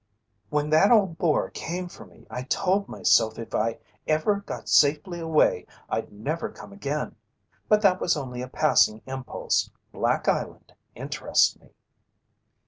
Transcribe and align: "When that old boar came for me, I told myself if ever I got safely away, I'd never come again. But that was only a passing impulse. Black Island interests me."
"When 0.49 0.71
that 0.71 0.89
old 0.89 1.19
boar 1.19 1.51
came 1.51 1.87
for 1.87 2.07
me, 2.07 2.25
I 2.27 2.41
told 2.41 2.87
myself 2.89 3.37
if 3.37 3.53
ever 4.07 4.37
I 4.37 4.45
got 4.47 4.67
safely 4.67 5.19
away, 5.19 5.67
I'd 5.91 6.11
never 6.11 6.49
come 6.49 6.73
again. 6.73 7.17
But 7.69 7.83
that 7.83 8.01
was 8.01 8.17
only 8.17 8.41
a 8.41 8.47
passing 8.47 9.03
impulse. 9.05 9.69
Black 9.91 10.27
Island 10.27 10.73
interests 10.95 11.55
me." 11.59 11.69